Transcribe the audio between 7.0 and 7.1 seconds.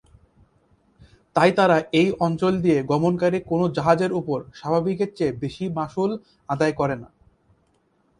না।